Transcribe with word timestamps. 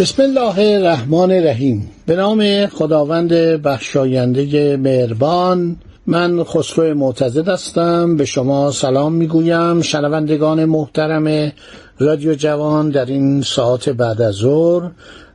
بسم 0.00 0.22
الله 0.22 0.58
الرحمن 0.58 1.30
الرحیم. 1.30 1.90
به 2.06 2.16
نام 2.16 2.66
خداوند 2.66 3.32
بخشاینده 3.62 4.76
مهربان 4.76 5.76
من 6.06 6.44
خسرو 6.44 6.94
معتزد 6.94 7.48
هستم. 7.48 8.16
به 8.16 8.24
شما 8.24 8.70
سلام 8.70 9.12
می‌گویم. 9.12 9.82
شنوندگان 9.82 10.64
محترم 10.64 11.52
رادیو 11.98 12.34
جوان 12.34 12.90
در 12.90 13.04
این 13.04 13.42
ساعت 13.42 13.88
بعد 13.88 14.22
از 14.22 14.34
ظهر 14.34 14.90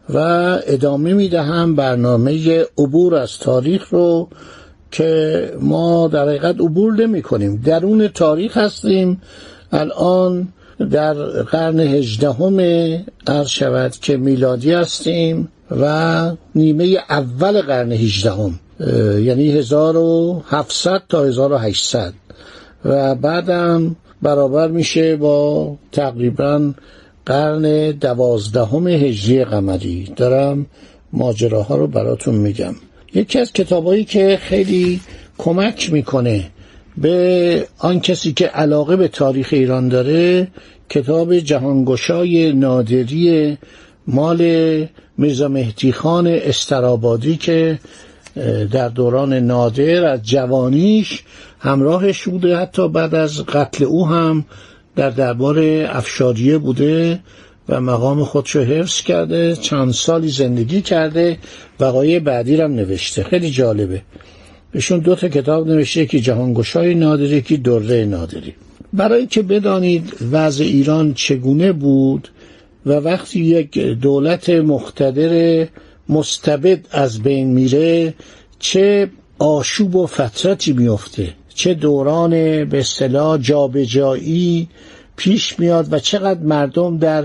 و 0.09 0.17
ادامه 0.67 1.13
می‌دهم 1.13 1.75
برنامه 1.75 2.63
عبور 2.77 3.15
از 3.15 3.39
تاریخ 3.39 3.89
رو 3.89 4.29
که 4.91 5.51
ما 5.61 6.07
در 6.07 6.27
حقیقت 6.27 6.55
عبور 6.59 6.93
نمی 6.93 7.21
کنیم 7.21 7.61
درون 7.65 8.07
تاریخ 8.07 8.57
هستیم. 8.57 9.21
الان 9.71 10.47
در 10.91 11.13
قرن 11.41 11.79
هجدهم 11.79 12.59
عرض 13.27 13.47
شود 13.47 13.91
که 13.91 14.17
میلادی 14.17 14.71
هستیم 14.71 15.47
و 15.71 16.31
نیمه 16.55 16.97
اول 17.09 17.61
قرن 17.61 17.91
هجدهم 17.91 18.59
یعنی 19.19 19.51
1700 19.51 21.01
تا 21.09 21.23
1800 21.23 22.13
و 22.85 23.15
بعدم 23.15 23.95
برابر 24.21 24.67
میشه 24.67 25.15
با 25.15 25.75
تقریبا 25.91 26.73
قرن 27.25 27.91
دوازدهم 27.91 28.87
هجری 28.87 29.45
قمری. 29.45 30.13
دارم 30.15 30.65
ماجراها 31.13 31.75
رو 31.75 31.87
براتون 31.87 32.35
میگم. 32.35 32.75
یکی 33.13 33.39
از 33.39 33.53
کتابایی 33.53 34.05
که 34.05 34.39
خیلی 34.41 35.01
کمک 35.37 35.93
می‌کنه 35.93 36.51
به 36.97 37.67
آن 37.77 37.99
کسی 37.99 38.33
که 38.33 38.45
علاقه 38.47 38.95
به 38.95 39.07
تاریخ 39.07 39.49
ایران 39.51 39.89
داره 39.89 40.47
کتاب 40.89 41.35
جهانگشای 41.35 42.53
نادری 42.53 43.57
مال 44.07 44.41
میرزا 45.17 45.47
مهدی 45.47 45.91
خان 45.91 46.27
استرابادی 46.27 47.37
که 47.37 47.79
در 48.71 48.89
دوران 48.89 49.33
نادر 49.33 50.05
از 50.05 50.23
جوانیش 50.23 51.23
همراهش 51.59 52.23
بوده 52.23 52.57
حتی 52.57 52.87
بعد 52.89 53.15
از 53.15 53.45
قتل 53.45 53.83
او 53.83 54.07
هم 54.07 54.45
در 54.95 55.09
دربار 55.09 55.59
افشاریه 55.89 56.57
بوده 56.57 57.19
و 57.69 57.81
مقام 57.81 58.23
خودشو 58.23 58.59
حفظ 58.59 59.01
کرده 59.01 59.55
چند 59.55 59.93
سالی 59.93 60.27
زندگی 60.27 60.81
کرده 60.81 61.37
وقایع 61.79 62.19
بعدی 62.19 62.55
هم 62.61 62.73
نوشته. 62.73 63.23
خیلی 63.23 63.49
جالبه. 63.49 64.01
بهشون 64.75 64.99
دو 64.99 65.15
تا 65.15 65.27
کتاب 65.27 65.67
نوشته 65.67 66.01
یکی 66.01 66.19
جهانگشای 66.19 66.95
نادری 66.95 67.37
یکی 67.37 67.57
دره 67.57 68.05
نادری. 68.05 68.53
برای 68.93 69.27
که 69.27 69.41
بدانید 69.41 70.13
وضع 70.31 70.63
ایران 70.63 71.13
چگونه 71.13 71.71
بود 71.71 72.27
و 72.85 72.91
وقتی 72.91 73.39
یک 73.39 73.77
دولت 73.77 74.49
مقتدر 74.49 75.67
مستبد 76.09 76.79
از 76.91 77.23
بین 77.23 77.47
میره 77.47 78.13
چه 78.59 79.09
آشوب 79.39 79.95
و 79.95 80.07
فترتی 80.07 80.73
میفته 80.73 81.33
چه 81.53 81.73
دوران 81.73 82.31
به 82.65 82.79
اصطلاح 82.79 83.37
جابجایی 83.37 84.67
پیش 85.15 85.59
میاد 85.59 85.93
و 85.93 85.99
چقدر 85.99 86.39
مردم 86.39 86.97
در 86.97 87.23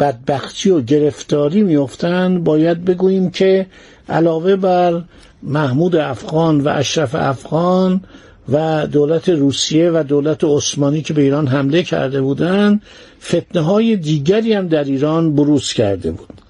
بدبختی 0.00 0.70
و 0.70 0.80
گرفتاری 0.80 1.62
میفتند 1.62 2.44
باید 2.44 2.84
بگوییم 2.84 3.30
که 3.30 3.66
علاوه 4.08 4.56
بر 4.56 5.02
محمود 5.42 5.96
افغان 5.96 6.60
و 6.60 6.68
اشرف 6.68 7.14
افغان 7.14 8.00
و 8.48 8.86
دولت 8.86 9.28
روسیه 9.28 9.90
و 9.90 10.04
دولت 10.08 10.44
عثمانی 10.44 11.02
که 11.02 11.14
به 11.14 11.22
ایران 11.22 11.46
حمله 11.46 11.82
کرده 11.82 12.20
بودند 12.20 12.82
فتنه 13.22 13.62
های 13.62 13.96
دیگری 13.96 14.52
هم 14.52 14.68
در 14.68 14.84
ایران 14.84 15.34
بروز 15.34 15.72
کرده 15.72 16.10
بود. 16.10 16.42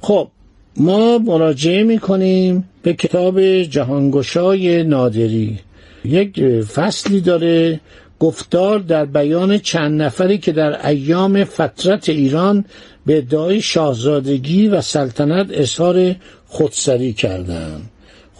خب 0.00 0.28
ما 0.76 1.18
مراجعه 1.18 1.82
می‌کنیم 1.82 2.68
به 2.82 2.92
کتاب 2.94 3.40
جهانگشای 3.62 4.82
نادری. 4.82 5.58
یک 6.04 6.44
فصلی 6.62 7.20
داره 7.20 7.80
گفتار 8.20 8.78
در 8.78 9.04
بیان 9.04 9.58
چند 9.58 10.02
نفری 10.02 10.38
که 10.38 10.52
در 10.52 10.86
ایام 10.86 11.44
فترت 11.44 12.08
ایران 12.08 12.64
به 13.06 13.18
ادعای 13.18 13.60
شاهزادگی 13.60 14.68
و 14.68 14.80
سلطنت 14.80 15.46
اظهار 15.50 16.14
خودسری 16.46 17.12
کردند. 17.12 17.89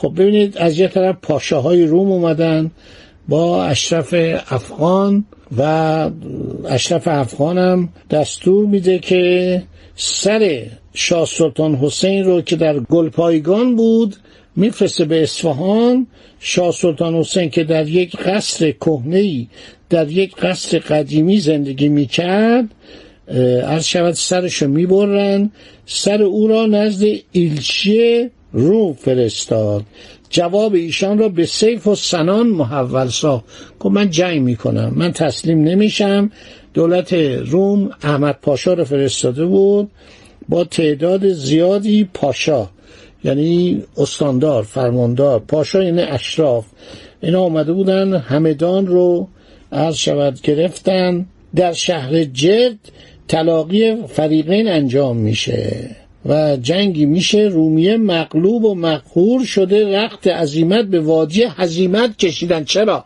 خب 0.01 0.13
ببینید 0.17 0.59
از 0.59 0.79
یه 0.79 0.89
طرف 0.89 1.17
پاشاهای 1.23 1.87
روم 1.87 2.13
اومدن 2.13 2.71
با 3.29 3.65
اشرف 3.65 4.15
افغان 4.49 5.25
و 5.59 5.63
اشرف 6.69 7.09
افغان 7.09 7.59
هم 7.59 7.89
دستور 8.11 8.67
میده 8.67 8.99
که 8.99 9.63
سر 9.97 10.63
شاه 10.95 11.27
سلطان 11.27 11.75
حسین 11.75 12.25
رو 12.25 12.41
که 12.41 12.57
در 12.57 12.79
گلپایگان 12.79 13.77
بود 13.77 14.17
میفرسته 14.57 15.05
به 15.05 15.23
اصفهان. 15.23 16.07
شاه 16.39 16.73
سلطان 16.73 17.15
حسین 17.15 17.51
که 17.51 17.65
در 17.65 17.89
یک 17.89 18.17
قصر 18.17 18.71
کهنه‌ای 18.71 19.47
در 19.91 20.11
یک 20.11 20.37
قصر 20.37 20.79
قدیمی 20.79 21.41
زندگی 21.41 21.89
می‌کرد 21.89 22.69
از 23.65 23.89
شود 23.89 24.15
سرشو 24.15 24.69
می‌برن. 24.69 25.51
سر 25.87 26.23
او 26.23 26.49
را 26.49 26.67
نزد 26.67 27.07
ایلچی 27.33 28.31
رو 28.53 28.93
فرستاد. 28.93 29.85
جواب 30.31 30.75
ایشان 30.75 31.19
را 31.19 31.29
به 31.29 31.47
سیف 31.47 31.87
و 31.87 31.95
سنان 31.95 32.47
محول 32.47 33.09
ساخت. 33.09 33.45
گفت 33.81 33.95
من 33.95 34.11
جنگ 34.11 34.43
می‌کنم. 34.43 34.93
من 34.97 35.13
تسلیم 35.13 35.65
نمیشم. 35.65 36.31
دولت 36.75 37.13
روم 37.13 37.91
احمد 38.03 38.39
پاشا 38.43 38.75
را 38.75 38.85
فرستاده 38.85 39.45
بود. 39.45 39.91
با 40.49 40.65
تعداد 40.65 41.29
زیادی 41.29 42.09
پاشا 42.15 42.69
یعنی 43.25 43.83
استاندار 43.97 44.63
فرماندار 44.63 45.41
پاشا 45.41 45.83
یعنی 45.83 46.03
اشراف 46.03 46.67
اینا 47.21 47.41
آمده 47.43 47.73
بودن 47.73 48.15
همدان 48.15 48.87
رو 48.87 49.29
از 49.71 49.99
شود 49.99 50.41
گرفتن. 50.41 51.27
در 51.57 51.73
شهر 51.73 52.25
جد 52.25 52.77
تلاقی 53.29 53.97
فریقین 54.09 54.69
انجام 54.69 55.17
میشه. 55.17 55.91
و 56.27 56.57
جنگی 56.57 57.07
میشه. 57.07 57.39
رومیه 57.39 57.97
مغلوب 57.97 58.65
و 58.65 58.75
مقهور 58.75 59.45
شده. 59.45 60.05
رخت 60.05 60.27
عزیمت 60.27 60.85
به 60.85 61.01
وادی 61.01 61.45
حزیمت 61.57 62.17
کشیدن. 62.17 62.65
چرا؟ 62.65 63.05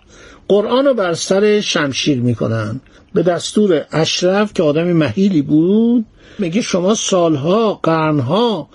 قرآن 0.48 0.84
رو 0.84 0.94
بر 0.94 1.14
سر 1.14 1.60
شمشیر 1.60 2.20
می‌کنن. 2.20 2.80
به 3.14 3.22
دستور 3.22 3.84
اشرف 3.92 4.54
که 4.54 4.62
آدم 4.62 4.92
محیلی 4.92 5.42
بود 5.42 6.04
میگه 6.38 6.60
شما 6.60 6.94
سالها 6.94 7.80
قرنها 7.82 8.68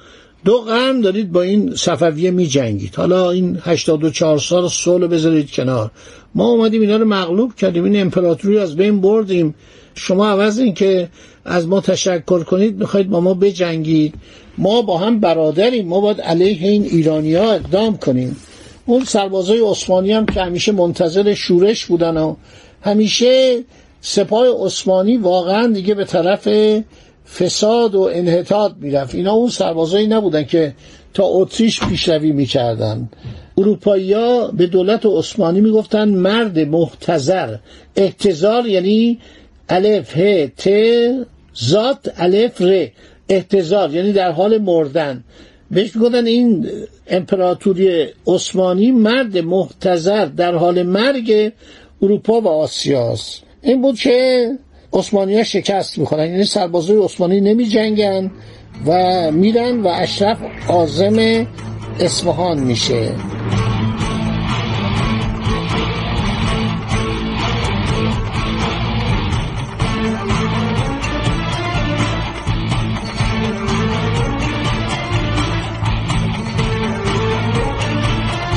دو 0.45 0.57
قرن 0.57 1.01
دارید 1.01 1.31
با 1.31 1.41
این 1.41 1.75
صفویه 1.75 2.31
می 2.31 2.47
جنگید 2.47 2.95
حالا 2.95 3.31
این 3.31 3.59
84 3.63 4.39
سال 4.39 4.67
صلح 4.67 5.07
بذارید 5.07 5.51
کنار. 5.51 5.91
ما 6.35 6.47
اومدیم 6.47 6.81
اینا 6.81 6.97
رو 6.97 7.05
مغلوب 7.05 7.55
کردیم. 7.55 7.83
این 7.83 8.01
امپراتوری 8.01 8.59
از 8.59 8.75
بین 8.75 9.01
بردیم. 9.01 9.55
شما 9.95 10.29
عوض 10.29 10.59
این 10.59 10.73
که 10.73 11.09
از 11.45 11.67
ما 11.67 11.81
تشکر 11.81 12.43
کنید 12.43 12.79
می‌خواید 12.79 13.09
با 13.09 13.19
ما 13.19 13.33
بجنگید. 13.33 14.13
ما 14.57 14.81
با 14.81 14.97
هم 14.97 15.19
برادریم. 15.19 15.87
ما 15.87 16.01
باید 16.01 16.21
علیه 16.21 16.69
این 16.69 16.83
ایرانی 16.83 17.35
ها 17.35 17.53
اقدام 17.53 17.97
کنیم. 17.97 18.37
اون 18.85 19.03
سربازای 19.03 19.59
عثمانی 19.59 20.11
هم 20.11 20.25
که 20.25 20.41
همیشه 20.41 20.71
منتظر 20.71 21.33
شورش 21.33 21.85
بودن 21.85 22.17
و 22.17 22.35
همیشه 22.81 23.63
سپاه 24.01 24.47
عثمانی 24.65 25.17
واقعا 25.17 25.67
دیگه 25.67 25.93
به 25.93 26.05
طرف 26.05 26.47
فساد 27.39 27.95
و 27.95 28.01
انحطاط 28.13 28.71
می‌رفت. 28.79 29.15
اینا 29.15 29.33
اون 29.33 29.49
سربازایی 29.49 30.07
نبودن 30.07 30.43
که 30.43 30.73
تا 31.13 31.23
اتریش 31.25 31.79
پیشروی 31.79 32.31
می‌کردن. 32.31 33.09
اروپایی 33.59 34.13
ها 34.13 34.47
به 34.47 34.67
دولت 34.67 35.05
عثمانی 35.05 35.61
می‌گفتن 35.61 36.09
مرد 36.09 36.59
محتضر. 36.59 37.55
احتضار 37.95 38.67
یعنی 38.67 39.19
الف 39.69 40.17
ه 40.17 40.47
ت 40.47 40.69
ذات 41.63 42.13
الف 42.17 42.61
ر. 42.61 42.87
احتضار 43.29 43.95
یعنی 43.95 44.11
در 44.11 44.31
حال 44.31 44.57
مردن. 44.57 45.23
بهش 45.71 45.95
می‌گفتن 45.95 46.25
این 46.25 46.67
امپراتوری 47.07 48.05
عثمانی 48.27 48.91
مرد 48.91 49.37
محتضر 49.37 50.25
در 50.25 50.55
حال 50.55 50.83
مرگ 50.83 51.51
اروپا 52.01 52.41
و 52.41 52.47
آسیاست. 52.47 53.43
این 53.61 53.81
بود 53.81 53.99
که 53.99 54.49
عثمانی 54.93 55.37
ها 55.37 55.43
شکست 55.43 55.97
می‌کنن 55.97 56.25
یعنی 56.29 56.43
سربازای 56.43 56.97
عثمانی 56.97 57.41
نمی 57.41 57.65
جنگن 57.65 58.31
و 58.85 59.31
میرن 59.31 59.79
و 59.79 59.87
اشرف 59.87 60.37
آزم 60.69 61.47
اصفهان 61.99 62.59
میشه. 62.59 63.15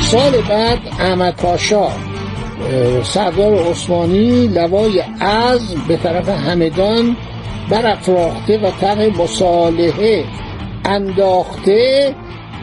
سال 0.00 0.41
بعد 0.49 0.79
احمد 1.00 1.37
پاشا 1.37 1.88
سردار 3.03 3.55
عثمانی 3.55 4.47
لوای 4.47 5.03
از 5.21 5.75
به 5.88 5.97
طرف 5.97 6.29
همدان 6.29 7.17
برافراخته 7.71 8.59
و 8.59 8.71
طرح 8.81 9.23
مصالحه 9.23 10.25
انداخته 10.85 12.15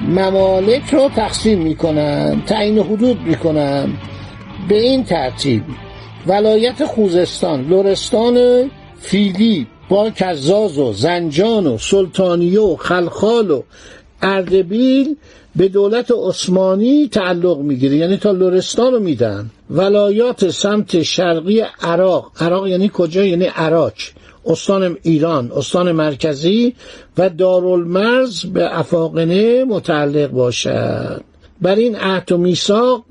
ممالک 0.07 0.93
رو 0.93 1.09
تقسیم 1.15 1.59
می‌کنن 1.59 2.41
تعیین 2.47 2.79
حدود 2.79 3.21
می‌کنن 3.21 3.93
به 4.69 4.81
این 4.81 5.03
ترتیب. 5.03 5.63
ولایت 6.27 6.85
خوزستان 6.85 7.67
لرستان 7.69 8.69
فیلی 8.99 9.67
با 9.89 10.09
کزاز 10.09 10.77
و 10.77 10.93
زنجان 10.93 11.67
و 11.67 11.77
سلطانیه 11.77 12.59
و 12.59 12.75
خلخال 12.75 13.51
و 13.51 13.61
اردبیل 14.21 15.15
به 15.55 15.67
دولت 15.67 16.11
عثمانی 16.11 17.07
تعلق 17.07 17.57
می‌گیره. 17.57 17.95
یعنی 17.95 18.17
تا 18.17 18.31
لرستان 18.31 18.93
رو 18.93 18.99
میدن. 18.99 19.49
ولایات 19.69 20.49
سمت 20.49 21.03
شرقی 21.03 21.63
عراق. 21.81 22.31
عراق 22.39 22.67
یعنی 22.67 22.91
کجا؟ 22.93 23.25
یعنی 23.25 23.45
عراق. 23.45 23.93
استان 24.45 24.97
ایران 25.03 25.51
استان 25.55 25.91
مرکزی 25.91 26.75
و 27.17 27.29
دارالمرز 27.29 28.45
به 28.45 28.79
افاقنه 28.79 29.63
متعلق 29.63 30.31
باشد. 30.31 31.21
بر 31.61 31.75
این 31.75 31.95
عهد 31.95 32.31
و 32.31 32.37
میثاق 32.37 33.05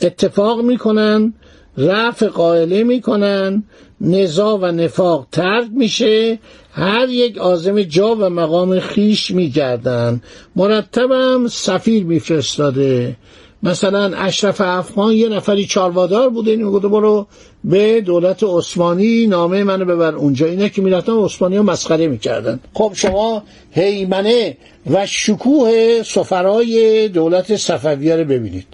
اتفاق 0.00 0.60
می‌کنن 0.60 1.34
رفع 1.78 2.26
قائله 2.26 2.84
می‌کنن 2.84 3.62
نزا 4.00 4.58
و 4.58 4.66
نفاق 4.66 5.26
ترک 5.32 5.68
میشه 5.72 6.38
هر 6.72 7.08
یک 7.08 7.38
آزم 7.38 7.82
جا 7.82 8.14
و 8.14 8.30
مقام 8.30 8.80
خیش 8.80 9.30
میگردن. 9.30 10.22
مرتبم 10.56 11.46
سفیر 11.48 12.04
میفرستاده. 12.04 13.16
مثلا 13.62 14.16
اشرف 14.16 14.60
افغان 14.60 15.12
یه 15.12 15.28
نفری 15.28 15.66
چاروادار 15.66 16.30
بوده 16.30 16.50
این 16.50 16.62
می‌گفته 16.62 16.88
برو 16.88 17.26
به 17.64 18.00
دولت 18.00 18.42
عثمانی 18.42 19.26
نامه 19.26 19.64
منو 19.64 19.84
ببر 19.84 20.14
اونجا. 20.14 20.46
اینه 20.46 20.68
که 20.68 20.82
می‌رفتن 20.82 21.12
عثمانی 21.12 21.56
ها 21.56 21.62
مسخره 21.62 22.06
می‌کردن. 22.06 22.60
خب 22.74 22.92
شما 22.94 23.42
هیمنه 23.70 24.56
و 24.90 25.06
شکوه 25.06 26.02
سفرای 26.02 27.08
دولت 27.08 27.56
صفویه 27.56 28.16
رو 28.16 28.24
ببینید. 28.24 28.66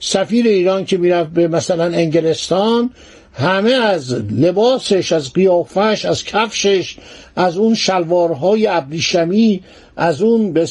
سفیر 0.00 0.46
ایران 0.46 0.84
که 0.84 0.96
می‌رفت 0.96 1.30
به 1.30 1.48
مثلا 1.48 1.84
انگلستان 1.84 2.90
همه 3.34 3.72
از 3.72 4.14
لباسش 4.30 5.12
از 5.12 5.32
قیافش 5.32 6.04
از 6.04 6.24
کفشش 6.24 6.96
از 7.36 7.56
اون 7.56 7.74
شلوارهای 7.74 8.66
ابریشمی 8.66 9.62
از 9.96 10.22
اون 10.22 10.52
به 10.52 10.66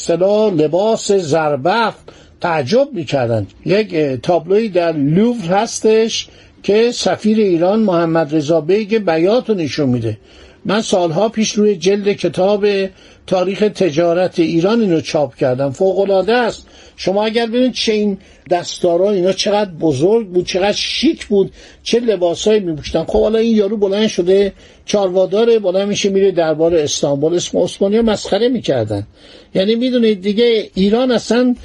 لباس 0.57 1.11
زربفت 1.11 2.11
تعجب 2.41 2.87
می‌کردن. 2.93 3.47
یک 3.65 3.95
تابلوی 3.95 4.69
در 4.69 4.91
لوور 4.91 5.45
هستش 5.45 6.27
که 6.63 6.91
سفیر 6.91 7.37
ایران 7.37 7.79
محمد 7.79 8.35
رضا 8.35 8.61
بیگ 8.61 8.97
بیات 8.97 9.49
رو 9.49 9.55
نشون 9.55 9.89
میده. 9.89 10.17
من 10.65 10.81
سالها 10.81 11.29
پیش 11.29 11.51
روی 11.51 11.75
جلد 11.75 12.13
کتاب 12.13 12.65
تاریخ 13.27 13.59
تجارت 13.59 14.39
ایران 14.39 14.81
اینو 14.81 15.01
چاپ 15.01 15.35
کردم. 15.35 15.69
فوق 15.69 15.99
العاده 15.99 16.33
است. 16.33 16.67
شما 16.97 17.25
اگر 17.25 17.45
ببینید 17.45 17.71
چه 17.71 17.93
این 17.93 18.17
دستارا 18.51 19.11
اینا 19.11 19.31
چقدر 19.31 19.69
بزرگ 19.69 20.27
بود 20.27 20.45
چقدر 20.45 20.71
شیک 20.71 21.25
بود 21.25 21.51
چه 21.83 21.99
لباسایی 21.99 22.59
میپوشتن 22.59 23.03
خب 23.03 23.21
حالا 23.21 23.39
این 23.39 23.55
یارو 23.55 23.77
بلند 23.77 24.07
شده 24.07 24.53
چارواداره 24.85 25.59
بلند 25.59 25.87
میشه 25.87 26.09
میره 26.09 26.31
دربار 26.31 26.75
استانبول. 26.75 27.35
اسم 27.35 27.57
عثمانی 27.57 28.01
مسخره 28.01 28.49
می‌کردن. 28.49 29.07
یعنی 29.55 29.75
می‌دونید 29.75 30.21
دیگه 30.21 30.69
ایران 30.73 31.11
اصلا 31.11 31.55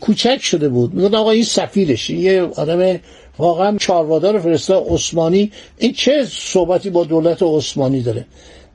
کوچک 0.00 0.38
شده 0.40 0.68
بود. 0.68 0.94
میگن 0.94 1.14
آقا 1.14 1.30
این 1.30 1.44
سفیرش 1.44 2.10
یه 2.10 2.42
آدم 2.42 3.00
واقعا 3.38 3.76
چاروادار 3.76 4.38
فرستا 4.38 4.84
عثمانی. 4.88 5.52
این 5.78 5.92
چه 5.92 6.24
صحبتی 6.30 6.90
با 6.90 7.04
دولت 7.04 7.42
عثمانی 7.42 8.02
داره؟ 8.02 8.26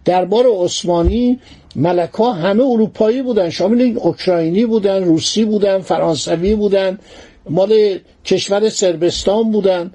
دربار 0.06 0.46
عثمانی 0.48 1.40
ملکا 1.76 2.32
همه 2.34 2.64
اروپایی 2.64 3.22
بودن. 3.22 3.50
شامل 3.50 3.98
اوکراینی 3.98 4.66
بودن 4.66 5.04
روسی 5.04 5.46
بودن 5.46 5.80
فرانسوی 5.80 6.56
بودن 6.56 7.00
مال 7.50 8.00
کشور 8.26 8.70
سربستان 8.70 9.52
بودن. 9.52 9.92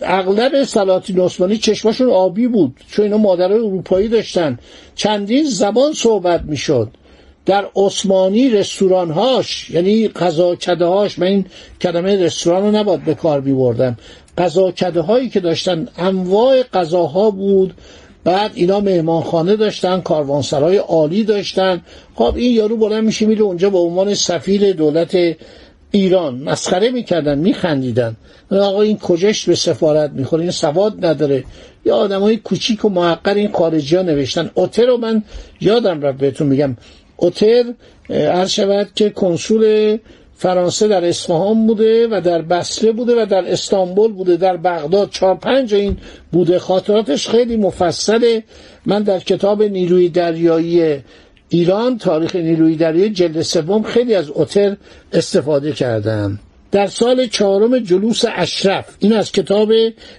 اغلب 0.00 0.64
سلاطین 0.64 1.20
عثمانی 1.20 1.56
چشماشون 1.56 2.10
آبی 2.10 2.46
بود 2.48 2.80
چون 2.90 3.04
اینا 3.04 3.18
مادرای 3.18 3.58
اروپایی 3.58 4.08
داشتن. 4.08 4.58
چندین 4.94 5.44
زبان 5.44 5.92
صحبت 5.92 6.42
می‌شد. 6.42 6.90
در 7.46 7.66
عثمانی 7.76 8.48
رستوران 8.48 9.10
هاش 9.10 9.70
یعنی 9.70 10.08
غذا 10.08 10.54
کده 10.54 10.84
هاش 10.84 11.18
من 11.18 11.26
این 11.26 11.46
کلمه 11.80 12.16
رستوران 12.24 12.62
رو 12.62 12.70
نباید 12.70 13.04
به 13.04 13.14
کار 13.14 13.40
می 13.40 13.52
بردم 13.52 13.96
غذا 14.38 14.70
کده 14.70 15.00
هایی 15.00 15.28
که 15.28 15.40
داشتن 15.40 15.88
انواع 15.98 16.62
غذاها 16.62 17.30
بود. 17.30 17.74
بعد 18.24 18.50
اینا 18.54 18.80
مهمانخانه 18.80 19.56
داشتن 19.56 20.00
کاروانسرای 20.00 20.76
عالی 20.76 21.24
داشتن. 21.24 21.82
خب 22.14 22.34
این 22.36 22.52
یارو 22.52 22.76
بلند 22.76 23.04
میشه 23.04 23.26
میره 23.26 23.42
اونجا 23.42 23.70
به 23.70 23.78
عنوان 23.78 24.14
سفیر 24.14 24.72
دولت 24.72 25.16
ایران. 25.90 26.38
مسخره 26.38 26.90
می‌کردن 26.90 27.38
میخندیدن. 27.38 28.16
آقا 28.50 28.82
این 28.82 28.98
کجاش 28.98 29.48
به 29.48 29.54
سفارت 29.54 30.10
می‌خوره؟ 30.10 30.42
این 30.42 30.50
سواد 30.50 31.06
نداره. 31.06 31.44
یا 31.84 31.96
آدم 31.96 32.20
های 32.20 32.36
کوچیک 32.36 32.84
و 32.84 32.88
محقر 32.88 33.34
این 33.34 33.52
خارجی 33.52 33.96
ها 33.96 34.02
نوشتن. 34.02 34.50
اوتر 34.54 34.86
رو 34.86 34.96
من 34.96 35.22
یادم 35.60 36.00
رفت 36.00 36.18
بهتون 36.18 36.46
میگم. 36.46 36.76
اوتر 37.16 37.64
عرض 38.10 38.50
شود 38.50 38.88
که 38.94 39.10
کنسول 39.10 39.96
فرانسه 40.36 40.88
در 40.88 41.04
اصفهان 41.04 41.66
بوده 41.66 42.08
و 42.10 42.20
در 42.20 42.42
بصره 42.42 42.92
بوده 42.92 43.22
و 43.22 43.26
در 43.26 43.52
استانبول 43.52 44.12
بوده. 44.12 44.36
در 44.36 44.56
بغداد 44.56 45.10
چهار 45.10 45.34
پنج 45.34 45.74
این 45.74 45.96
بوده. 46.32 46.58
خاطراتش 46.58 47.28
خیلی 47.28 47.56
مفصله. 47.56 48.44
من 48.86 49.02
در 49.02 49.18
کتاب 49.18 49.62
نیروی 49.62 50.08
دریایی 50.08 51.02
ایران 51.48 51.98
تاریخ 51.98 52.36
نیروی 52.36 52.76
دریایی 52.76 53.10
جلد 53.10 53.42
سوم 53.42 53.82
خیلی 53.82 54.14
از 54.14 54.28
اوتر 54.28 54.76
استفاده 55.12 55.72
کردم. 55.72 56.38
در 56.76 56.86
سال 56.86 57.26
چهارم 57.26 57.78
جلوس 57.78 58.24
اشرف 58.36 58.84
این 58.98 59.12
از 59.12 59.32
کتاب 59.32 59.72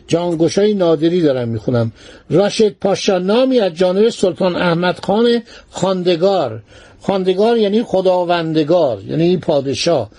جانگوشای 0.08 0.74
نادری 0.74 1.22
دارم 1.22 1.50
می‌خونم. 1.50 1.92
راشد 2.30 2.76
پاشا 2.82 3.20
نامی 3.20 3.60
از 3.60 3.74
جانب 3.74 4.10
سلطان 4.10 4.56
احمد 4.56 5.00
خان 5.04 5.42
خاندگار. 5.70 6.62
خاندگار 7.02 7.58
یعنی 7.58 7.84
خداوندگار 7.84 9.02
یعنی 9.08 9.38
پادشاه. 9.38 10.10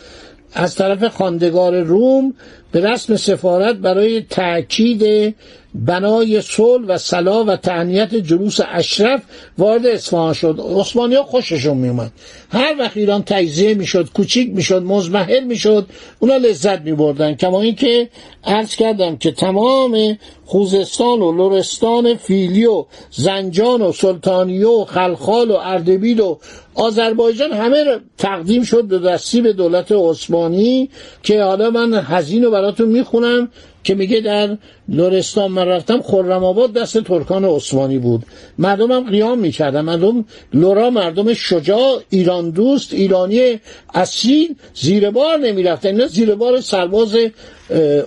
از 0.55 0.75
طرف 0.75 1.05
خاندگار 1.05 1.81
روم 1.81 2.35
به 2.73 2.81
رسم 2.81 3.17
سفارت 3.17 3.77
برای 3.77 4.21
تأکید 4.21 5.35
بنای 5.75 6.43
صلح 6.43 6.87
و 6.87 6.99
صلاح 6.99 7.47
و 7.47 7.57
تعنیت 7.57 8.15
جلوس 8.15 8.59
اشرف 8.73 9.23
وارد 9.59 9.87
اصفهان 9.87 10.33
شد. 10.33 10.61
عثمانی 10.77 11.15
ها 11.15 11.23
خوششون 11.23 11.77
میومد 11.77 12.13
هر 12.51 12.75
وقت 12.79 12.97
ایران 12.97 13.23
تجزیه 13.23 13.75
می‌شد 13.75 14.09
کوچیک 14.15 14.51
می‌شد 14.55 14.83
مزمحل 14.83 15.45
می‌شد 15.45 15.87
اونا 16.19 16.37
لذت 16.37 16.81
میبردن. 16.81 17.35
کما 17.35 17.61
اینکه 17.61 18.09
عرض 18.45 18.75
کردم 18.75 19.17
که 19.17 19.33
تمام 19.33 20.19
خوزستان 20.47 21.23
و 21.23 21.51
لرستان 21.51 22.15
فیلی 22.15 22.67
و 22.67 22.85
زنجان 23.11 23.83
و 23.83 23.93
سلطانیه 23.93 24.67
و 24.67 24.85
خلخال 24.85 25.51
و 25.51 25.57
اردبیل 25.63 26.21
و 26.21 26.39
آذربایجان 26.79 27.53
همه 27.53 27.85
تقدیم 28.19 28.63
شد 28.63 28.85
به 28.85 28.99
دستی 28.99 29.41
به 29.41 29.53
دولت 29.53 29.93
عثمانی 29.93 30.91
که 31.23 31.43
حالا 31.43 31.71
من 31.71 31.95
هزین 31.95 32.45
رو 32.45 32.51
براتون 32.51 32.89
می‌خونم 32.89 33.49
که 33.85 33.95
میگه 33.95 34.21
در 34.21 34.57
لرستان 34.89 35.51
من 35.51 35.69
رفتم 35.69 36.03
خرم 36.03 36.45
آباد 36.45 36.73
دست 36.73 36.99
ترکان 36.99 37.45
عثمانی 37.45 37.99
بود. 37.99 38.23
مردمم 38.59 39.11
قیام 39.11 39.39
می‌کردن. 39.39 39.81
مردم 39.81 40.25
لورا 40.55 40.91
مردم 40.91 41.35
شجاع 41.35 42.03
ایران 42.11 42.51
دوست 42.51 42.95
ایرانی 42.95 43.61
اصیل 43.95 44.55
زیر 44.75 45.11
بار 45.11 45.37
نمی‌رفتن. 45.39 45.89
اینا 45.89 46.07
زیر 46.07 46.35
بار 46.35 46.61
سرباز 46.61 47.17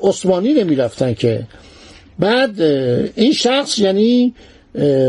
عثمانی 0.04 0.54
نمی‌رفتن 0.54 1.13
که. 1.13 1.44
بعد 2.20 2.62
این 3.16 3.34
شخص 3.34 3.80
یعنی 3.80 4.34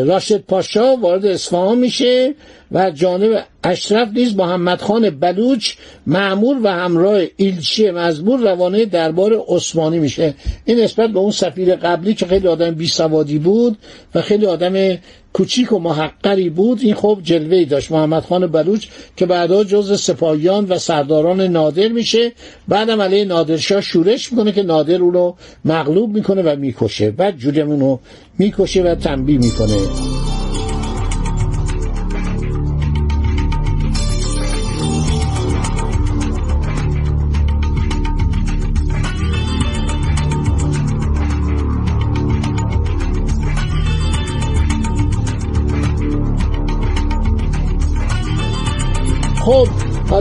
راشد 0.06 0.40
پاشا 0.40 0.96
وارد 0.96 1.26
اصفهان 1.26 1.78
میشه. 1.78 2.34
و 2.72 2.90
جانب 2.90 3.44
اشرف 3.64 4.08
نیز 4.14 4.36
محمد 4.36 4.80
خان 4.80 5.10
بلوچ 5.10 5.74
معمور 6.06 6.56
و 6.62 6.68
همراه 6.68 7.22
ایلچی 7.36 7.90
مزبور 7.90 8.40
روانه 8.40 8.84
دربار 8.84 9.44
عثمانی 9.48 9.98
میشه. 9.98 10.34
این 10.64 10.80
نسبت 10.80 11.10
به 11.10 11.18
اون 11.18 11.30
سفیر 11.30 11.76
قبلی 11.76 12.14
که 12.14 12.26
خیلی 12.26 12.48
آدم 12.48 12.70
بی 12.70 12.86
سوادی 12.86 13.38
بود 13.38 13.78
و 14.14 14.22
خیلی 14.22 14.46
آدم 14.46 14.98
کوچیک 15.32 15.72
و 15.72 15.78
محقری 15.78 16.50
بود 16.50 16.80
این 16.82 16.94
خب 16.94 17.18
جلوه 17.22 17.64
داشت. 17.64 17.92
محمد 17.92 18.22
خان 18.22 18.46
بلوچ 18.46 18.86
که 19.16 19.26
بعدا 19.26 19.64
جز 19.64 20.00
سپاهیان 20.00 20.64
و 20.64 20.78
سرداران 20.78 21.40
نادر 21.40 21.88
میشه. 21.88 22.32
بعدم 22.68 23.00
علیه 23.02 23.24
نادرشاه 23.24 23.80
شورش 23.80 24.32
می‌کنه 24.32 24.52
که 24.52 24.62
نادر 24.62 24.96
او 24.96 25.10
رو 25.10 25.36
مغلوب 25.64 26.14
می‌کنه 26.14 26.42
و 26.42 26.56
می‌کشه 26.56 27.10
بعد 27.10 27.36
جوریمون 27.36 27.80
رو 27.80 28.00
می‌کشه 28.38 28.82
و 28.82 28.94
تنبیه 28.94 29.38
می‌کنه. 29.38 30.21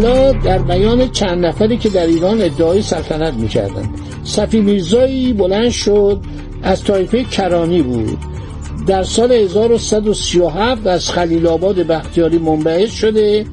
حالا 0.01 0.31
در 0.31 0.57
بیان 0.57 1.11
چند 1.11 1.45
نفری 1.45 1.77
که 1.77 1.89
در 1.89 2.05
ایران 2.05 2.41
ادعای 2.41 2.81
سلطنت 2.81 3.33
می‌کردن. 3.33 3.89
صفی 4.23 4.61
میرزایی 4.61 5.33
بلند 5.33 5.69
شد 5.69 6.19
از 6.63 6.83
طایفه 6.83 7.23
کرانی 7.23 7.81
بود. 7.81 8.17
در 8.87 9.03
سال 9.03 9.31
1137 9.31 10.87
از 10.87 11.09
خلیل 11.09 11.47
آباد 11.47 11.75
بختیاری 11.75 12.37
منبعث 12.37 12.91
شده 12.91 13.45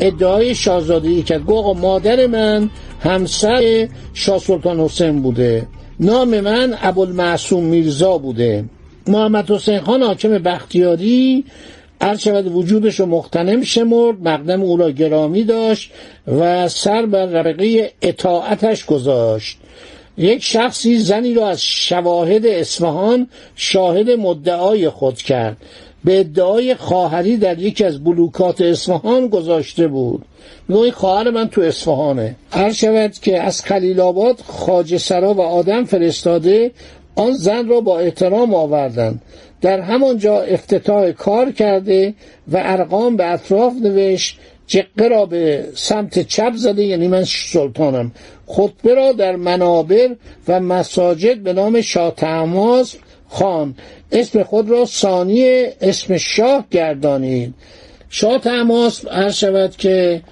ادعای 0.00 0.54
شاهزادگی 0.54 1.22
کرد. 1.22 1.44
گو 1.44 1.54
آقا 1.54 1.72
مادر 1.72 2.26
من 2.26 2.70
همسر 3.00 3.88
شاه 4.14 4.38
سلطان 4.38 4.80
حسین 4.80 5.22
بوده. 5.22 5.66
نام 6.00 6.40
من 6.40 6.74
ابوالمعصوم 6.82 7.64
میرزا 7.64 8.18
بوده. 8.18 8.64
محمد 9.08 9.50
حسین 9.50 9.80
خان 9.80 10.02
حاکم 10.02 10.38
بختیاری 10.38 11.44
هر 12.02 12.16
شود 12.16 12.46
وجودش 12.46 13.00
رو 13.00 13.06
مختنم 13.06 13.62
شمرد 13.62 14.28
مقدم 14.28 14.62
او 14.62 14.76
را 14.76 14.90
گرامی 14.90 15.44
داشت 15.44 15.90
و 16.38 16.68
سر 16.68 17.06
بر 17.06 17.26
رقیقه 17.26 17.92
اطاعتش 18.02 18.86
گذاشت. 18.86 19.58
یک 20.18 20.42
شخصی 20.42 20.98
زنی 20.98 21.34
را 21.34 21.48
از 21.48 21.62
شواهد 21.62 22.46
اصفهان 22.46 23.28
شاهد 23.56 24.10
مدعای 24.10 24.88
خود 24.88 25.16
کرد. 25.16 25.56
به 26.04 26.20
ادعای 26.20 26.74
خواهری 26.74 27.36
در 27.36 27.58
یکی 27.58 27.84
از 27.84 28.04
بلوکات 28.04 28.60
اصفهان 28.60 29.28
گذاشته 29.28 29.88
بود. 29.88 30.24
نوعی 30.68 30.90
خواهر 30.90 31.30
من 31.30 31.48
تو 31.48 31.60
اصفهانه. 31.60 32.36
هر 32.50 32.72
شود 32.72 33.12
که 33.12 33.42
از 33.42 33.62
خلیل 33.62 34.00
آباد 34.00 34.40
خاج 34.46 34.96
سرا 34.96 35.34
و 35.34 35.40
آدم 35.40 35.84
فرستاده 35.84 36.70
آن 37.16 37.32
زن 37.32 37.68
را 37.68 37.80
با 37.80 37.98
احترام 37.98 38.54
آوردند. 38.54 39.22
در 39.66 39.80
همانجا 39.80 40.40
افتتاح 40.40 41.10
کار 41.10 41.52
کرده 41.52 42.14
و 42.48 42.62
ارقام 42.64 43.16
به 43.16 43.32
اطراف 43.32 43.72
نوشت 43.82 44.38
جقه 44.66 45.08
را 45.08 45.26
به 45.26 45.68
سمت 45.74 46.18
چپ 46.18 46.52
زده 46.56 46.84
یعنی 46.84 47.08
من 47.08 47.24
سلطانم. 47.24 48.12
خطبه 48.46 48.94
را 48.94 49.12
در 49.12 49.36
منابر 49.36 50.16
و 50.48 50.60
مساجد 50.60 51.38
به 51.38 51.52
نام 51.52 51.80
شاه 51.80 52.14
خان 53.28 53.74
اسم 54.12 54.42
خود 54.42 54.70
را 54.70 54.84
ثانی 54.84 55.64
اسم 55.80 56.16
شاه 56.16 56.66
گردانید. 56.70 57.54
شاه 58.10 58.38
تماس 58.38 59.06
هر 59.06 59.30
شود 59.30 59.76
که 59.76 60.22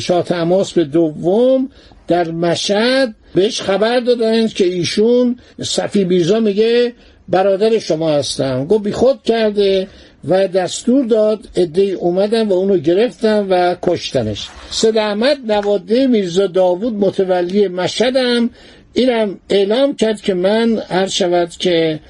شاه 0.00 0.22
تماس 0.22 0.72
به 0.72 0.84
دوم 0.84 1.70
در 2.08 2.30
مشهد 2.30 3.14
بهش 3.34 3.60
خبر 3.60 4.00
دادند 4.00 4.52
که 4.52 4.64
ایشون 4.64 5.38
صفی 5.62 6.04
بیرزا 6.04 6.40
میگه 6.40 6.92
برادر 7.28 7.78
شما 7.78 8.10
هستم. 8.10 8.64
گفت 8.64 8.90
خود 8.90 9.22
کرده 9.22 9.88
و 10.28 10.48
دستور 10.48 11.04
داد 11.04 11.48
ادهی 11.56 11.92
اومدن 11.92 12.48
و 12.48 12.52
اونو 12.52 12.78
گرفتن 12.78 13.46
و 13.50 13.74
کشتنش. 13.82 14.48
سید 14.70 14.98
احمد 14.98 15.36
نواده 15.46 16.06
میرزا 16.06 16.46
داوود 16.46 16.94
متولی 16.94 17.68
مشهدم. 17.68 18.50
اینم 18.92 19.38
اعلام 19.50 19.96
کرد 19.96 20.20
که 20.20 20.34
من 20.34 20.82
هر 20.88 21.06
شود 21.06 21.50
که 21.50 22.00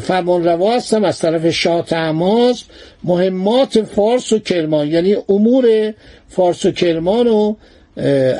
فرمان 0.00 0.44
روا 0.44 0.74
هستم 0.76 1.04
از 1.04 1.18
طرف 1.18 1.50
شاه 1.50 1.82
تماس. 1.82 2.64
مهمات 3.04 3.82
فارس 3.82 4.32
و 4.32 4.38
کرمان 4.38 4.88
یعنی 4.88 5.16
امور 5.28 5.94
فارس 6.28 6.66
و 6.66 6.70
کرمان 6.70 7.26
رو 7.26 7.56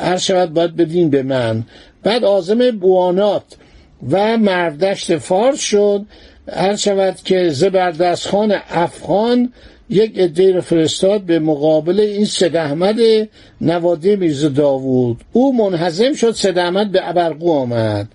هر 0.03 0.17
شود 0.17 0.55
باید 0.55 0.77
بدین 0.77 1.11
به 1.11 1.23
من. 1.23 1.63
بعد 2.03 2.25
آزم 2.25 2.71
بوانات 2.71 3.43
و 4.11 4.37
مردشت 4.37 5.19
فارس 5.19 5.61
شد. 5.61 6.05
هر 6.53 6.77
شود 6.77 7.17
که 7.25 7.49
زبردست 7.49 8.29
خان 8.29 8.55
افغان 8.71 9.53
یک 9.91 10.19
عده 10.19 10.53
رو 10.53 10.61
فرستاد 10.61 11.21
به 11.21 11.39
مقابل 11.39 12.01
این 12.01 12.25
سید 12.25 12.57
احمد 12.57 12.97
نواده 13.61 14.17
میرز 14.17 14.55
داوود. 14.55 15.21
او 15.33 15.57
منحزم 15.57 16.13
شد 16.13 16.35
سید 16.35 16.59
احمد 16.59 16.93
به 16.93 17.09
ابرقو 17.09 17.53
آمد. 17.53 18.09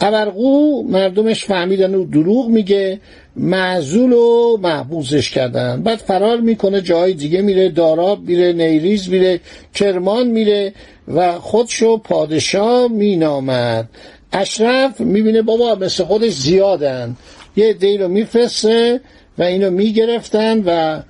ابرقو 0.00 0.82
مردمش 0.82 1.44
فهمیدن 1.44 1.94
او 1.94 2.04
دروغ 2.04 2.48
میگه 2.48 3.00
معزول 3.36 4.12
و 4.12 4.56
محبوزش 4.62 5.30
کردن. 5.30 5.82
بعد 5.82 5.98
فرار 5.98 6.40
می‌کنه 6.40 6.80
جای 6.80 7.12
دیگه 7.12 7.42
میره 7.42 7.68
داراب 7.68 8.20
میره 8.28 8.52
نیریز 8.52 9.08
میره 9.08 9.40
کرمان 9.74 10.26
میره 10.26 10.72
و 11.08 11.32
خودشو 11.32 11.96
پادشاه 11.96 12.88
مینامد. 12.88 13.88
اشرف 14.32 15.00
می‌بینه 15.00 15.42
بابا 15.42 15.74
مثل 15.74 16.04
خودش 16.04 16.32
زیادن. 16.32 17.16
یه 17.56 17.70
عده 17.70 17.96
رو 17.96 18.08
میفرسته 18.08 19.00
و 19.38 19.42
اینو 19.42 19.70
می‌گرفتن 19.70 20.62
و 20.66 21.00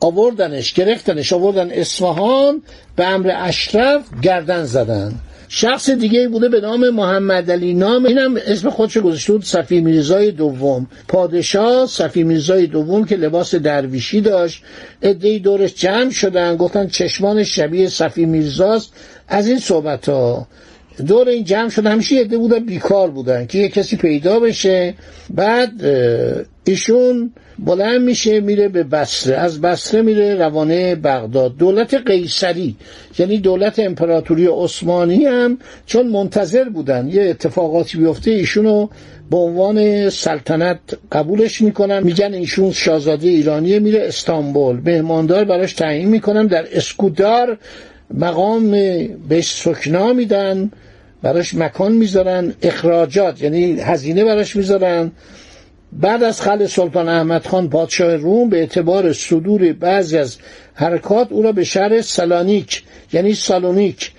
آوردنش 0.00 0.72
گرفتنش 0.72 1.32
آوردن 1.32 1.70
اصفهان 1.70 2.62
به 2.96 3.06
امر 3.06 3.32
اشرف 3.36 4.02
گردن 4.22 4.64
زدن. 4.64 5.14
شخص 5.48 5.90
دیگه 5.90 6.28
بوده 6.28 6.48
به 6.48 6.60
نام 6.60 6.90
محمد 6.90 7.50
علی 7.50 7.74
نام 7.74 8.04
اینم 8.04 8.36
اسم 8.46 8.70
خودش 8.70 8.98
گذاشته 8.98 9.32
بود 9.32 9.44
صفی 9.44 9.80
میرزای 9.80 10.30
دوم. 10.30 10.86
پادشاه 11.08 11.86
صفی 11.86 12.22
میرزای 12.22 12.66
دوم 12.66 13.04
که 13.04 13.16
لباس 13.16 13.54
درویشی 13.54 14.20
داشت. 14.20 14.62
ادهی 15.02 15.38
دورش 15.38 15.74
جمع 15.74 16.10
شدن 16.10 16.56
گفتن 16.56 16.88
چشمان 16.88 17.44
شبیه 17.44 17.88
صفی 17.88 18.26
میرزاست. 18.26 18.92
از 19.28 19.48
این 19.48 19.58
صحبت 19.58 20.08
ها 20.08 20.46
دور 21.06 21.28
این 21.28 21.44
جمع 21.44 21.68
شد 21.68 21.86
همیشه 21.86 22.14
یه 22.14 22.24
بودن 22.24 22.58
بیکار 22.58 23.10
بودن 23.10 23.46
که 23.46 23.58
یه 23.58 23.68
کسی 23.68 23.96
پیدا 23.96 24.40
بشه 24.40 24.94
بعد 25.34 25.72
ایشون 26.64 27.32
بلند 27.58 28.00
میشه 28.00 28.40
میره 28.40 28.68
به 28.68 28.82
بصره. 28.82 29.36
از 29.36 29.60
بصره 29.60 30.02
میره 30.02 30.34
روانه 30.34 30.94
بغداد. 30.94 31.56
دولت 31.56 31.94
قیصری 31.94 32.76
یعنی 33.18 33.38
دولت 33.38 33.78
امپراتوری 33.78 34.46
عثمانی 34.46 35.24
هم 35.24 35.58
چون 35.86 36.06
منتظر 36.06 36.64
بودن 36.68 37.08
یه 37.08 37.22
اتفاقاتی 37.22 37.98
بیفته 37.98 38.30
ایشونو 38.30 38.88
به 39.30 39.36
عنوان 39.36 40.10
سلطنت 40.10 40.78
قبولش 41.12 41.62
می‌کنن. 41.62 42.02
میگن 42.02 42.34
ایشون 42.34 42.72
شاهزاده 42.72 43.28
ایرانیه 43.28 43.78
میره 43.78 44.02
استانبول. 44.02 44.76
مهماندار 44.76 45.44
براش 45.44 45.72
تعیین 45.72 46.08
می‌کنن. 46.08 46.46
در 46.46 46.66
اسکودار 46.72 47.58
مقام 48.10 48.70
بهش 49.28 49.54
سکنا 49.54 50.12
میدن 50.12 50.70
براش 51.22 51.54
مکان 51.54 51.92
می‌ذارن 51.92 52.54
اخراجات 52.62 53.42
یعنی 53.42 53.80
هزینه 53.80 54.24
براش 54.24 54.56
می‌ذارن. 54.56 55.12
بعد 55.92 56.22
از 56.22 56.40
خل 56.40 56.66
سلطان 56.66 57.08
احمد 57.08 57.46
خان 57.46 57.70
پادشاه 57.70 58.16
روم 58.16 58.48
به 58.48 58.58
اعتبار 58.58 59.12
صدور 59.12 59.72
بعضی 59.72 60.18
از 60.18 60.36
حرکات 60.74 61.32
او 61.32 61.42
را 61.42 61.52
به 61.52 61.64
شهر 61.64 62.00
سلانیک 62.00 62.82
یعنی 63.12 63.34
سالونیک 63.34 64.12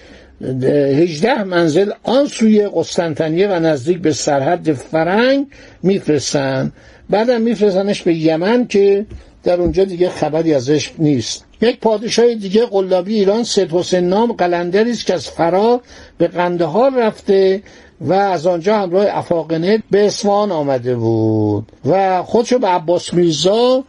هجده 0.72 1.44
منزل 1.44 1.92
آن 2.04 2.28
سوی 2.28 2.68
قسطنطنیه 2.76 3.48
و 3.48 3.60
نزدیک 3.60 3.98
به 3.98 4.12
سرحد 4.12 4.74
فرنگ 4.74 5.48
میفرستن. 5.84 6.72
بعدم 7.10 7.42
میفرستنش 7.42 8.02
به 8.02 8.16
یمن 8.16 8.68
که 8.68 9.06
در 9.46 9.62
اونجا 9.62 9.84
دیگه 9.84 10.10
خبری 10.10 10.54
ازش 10.54 10.92
نیست. 10.98 11.46
یک 11.62 11.80
پادشاه 11.80 12.36
دیگه 12.36 12.66
قلابی 12.66 13.16
ایران 13.16 13.44
سید 13.44 13.72
حسین 13.72 14.10
نام 14.10 14.32
قلندری 14.32 14.92
است 14.92 15.06
که 15.06 15.14
از 15.14 15.30
فرا 15.30 15.82
به 16.18 16.28
قندهار 16.28 16.92
رفته 16.98 17.62
و 18.02 18.14
از 18.14 18.48
آنجا 18.48 18.78
همراه 18.78 19.06
افاقنه 19.10 19.84
به 19.92 20.06
اصفهان 20.06 20.52
آمده 20.52 20.96
بود 20.96 21.72
و 21.86 22.24
خودشو 22.24 22.60
به 22.60 22.68
عباس 22.68 23.14
میرزا 23.14 23.84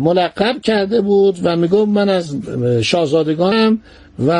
ملقب 0.00 0.60
کرده 0.62 1.00
بود 1.00 1.38
و 1.42 1.56
می‌گفت 1.56 1.88
من 1.88 2.08
از 2.08 2.36
شاهزادگانم 2.82 3.80
و 4.18 4.30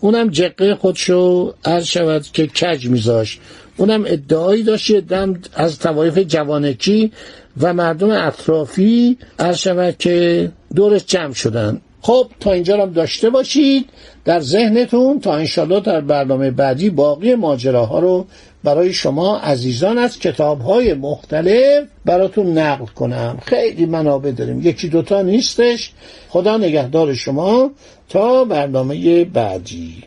اونم 0.00 0.28
جقه 0.28 0.74
خودشو 0.74 1.54
عرض 1.64 1.84
شود 1.84 2.22
که 2.32 2.46
کج 2.46 2.86
میذاشت. 2.86 3.40
اونم 3.76 4.04
ادعایی 4.06 4.62
داشت 4.62 4.96
دم 4.96 5.40
از 5.54 5.78
توایف 5.78 6.18
جوانکی 6.18 7.12
و 7.60 7.74
مردم 7.74 8.10
اطرافی 8.10 9.18
شود 9.54 9.96
که 9.98 10.48
دورش 10.74 11.04
جمع 11.06 11.32
شدن. 11.32 11.80
خب 12.00 12.26
تا 12.40 12.52
اینجا 12.52 12.82
هم 12.82 12.92
داشته 12.92 13.30
باشید. 13.30 13.86
در 14.24 14.40
ذهنتون 14.40 15.20
تا 15.20 15.34
انشالله 15.34 15.80
در 15.80 16.00
برنامه 16.00 16.50
بعدی 16.50 16.90
باقی 16.90 17.34
ماجراها 17.34 17.98
رو 17.98 18.26
برای 18.64 18.92
شما 18.92 19.38
عزیزان 19.38 19.98
از 19.98 20.18
کتاب 20.18 20.60
های 20.60 20.94
مختلف 20.94 21.84
براتون 22.04 22.58
نقل 22.58 22.86
کنم. 22.86 23.38
خیلی 23.46 23.86
منابع 23.86 24.30
داریم. 24.30 24.60
یکی 24.62 24.88
دوتا 24.88 25.22
نیستش. 25.22 25.92
خدا 26.28 26.56
نگهدار 26.56 27.14
شما. 27.14 27.70
تا 28.08 28.44
برنامه 28.44 29.24
بعدی. 29.24 30.04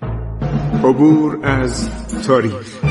عبور 0.84 1.40
از 1.44 1.90
تاریخ. 2.28 2.91